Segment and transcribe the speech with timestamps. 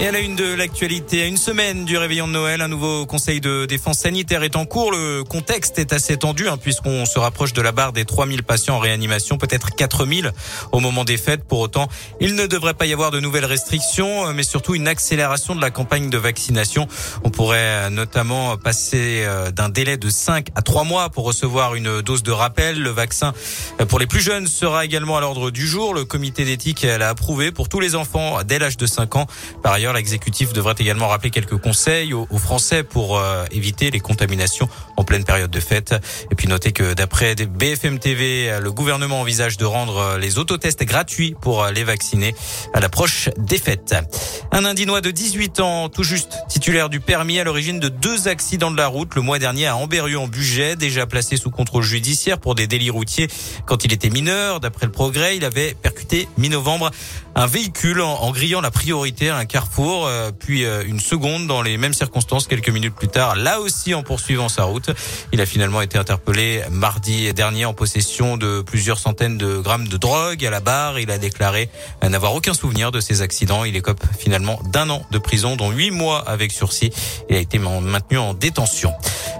[0.00, 3.06] Et à la une de l'actualité, à une semaine du réveillon de Noël, un nouveau
[3.06, 4.90] conseil de défense sanitaire est en cours.
[4.90, 8.74] Le contexte est assez tendu hein, puisqu'on se rapproche de la barre des 3000 patients
[8.74, 10.32] en réanimation, peut-être 4000
[10.72, 11.44] au moment des fêtes.
[11.44, 11.88] Pour autant,
[12.20, 15.70] il ne devrait pas y avoir de nouvelles restrictions, mais surtout une accélération de la
[15.70, 16.88] campagne de vaccination.
[17.22, 22.02] On pourrait notamment passer euh, d'un délai de 5 à 3 mois pour recevoir une
[22.02, 22.80] dose de rappel.
[22.80, 23.32] Le vaccin
[23.80, 25.94] euh, pour les plus jeunes sera également à l'ordre du jour.
[25.94, 29.26] Le comité d'éthique l'a approuvé pour tous les enfants dès l'âge de 5 ans.
[29.62, 34.68] Par ailleurs, l'exécutif devrait également rappeler quelques conseils aux, Français pour euh, éviter les contaminations
[34.96, 35.94] en pleine période de fête.
[36.30, 40.84] Et puis notez que d'après BFM TV, le gouvernement envisage de rendre euh, les autotests
[40.84, 42.34] gratuits pour euh, les vacciner
[42.72, 43.94] à l'approche des fêtes.
[44.52, 48.70] Un Indinois de 18 ans, tout juste titulaire du permis à l'origine de deux accidents
[48.70, 52.38] de la route le mois dernier à Amberieu en Bugey, déjà placé sous contrôle judiciaire
[52.38, 53.28] pour des délits routiers
[53.66, 54.60] quand il était mineur.
[54.60, 55.76] D'après le progrès, il avait
[56.38, 56.90] mi-novembre
[57.36, 61.62] un véhicule en, grillant la priorité à un carrefour, euh, puis euh, une seconde dans
[61.62, 64.90] les mêmes circonstances quelques minutes plus tard, là aussi en poursuivant sa route.
[65.32, 69.96] Il a finalement été interpellé mardi dernier en possession de plusieurs centaines de grammes de
[69.96, 71.00] drogue à la barre.
[71.00, 71.68] Il a déclaré
[72.02, 73.64] n'avoir aucun souvenir de ces accidents.
[73.64, 76.90] Il écope finalement d'un an de prison, dont huit mois avec sursis.
[77.28, 78.92] Il a été maintenu en détention.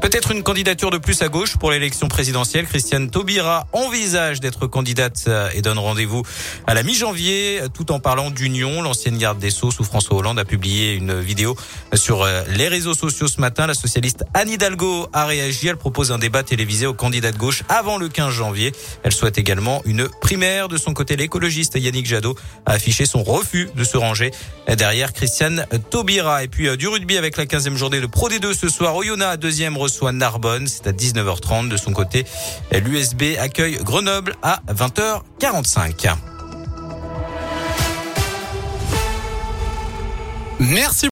[0.00, 2.66] Peut-être une candidature de plus à gauche pour l'élection présidentielle.
[2.66, 6.22] Christiane Taubira envisage d'être candidate euh, et donne rendez-vous
[6.66, 8.80] à la mi-janvier tout en parlant d'union.
[8.80, 11.54] L'ancienne garde des Sceaux sous François Hollande a publié une vidéo
[11.92, 13.66] sur euh, les réseaux sociaux ce matin.
[13.66, 15.68] La socialiste Anne Hidalgo a réagi.
[15.68, 18.72] Elle propose un débat télévisé aux candidats de gauche avant le 15 janvier.
[19.02, 20.68] Elle souhaite également une primaire.
[20.68, 24.30] De son côté, l'écologiste Yannick Jadot a affiché son refus de se ranger
[24.66, 26.42] derrière Christiane Taubira.
[26.42, 28.96] Et puis euh, du rugby avec la 15e journée de Pro D2 ce soir.
[28.96, 30.66] Oyonnax, deuxième soit Narbonne.
[30.66, 31.68] C'est à 19h30.
[31.68, 32.24] De son côté,
[32.72, 36.14] l'USB accueille Grenoble à 20h45.
[40.60, 41.08] Merci.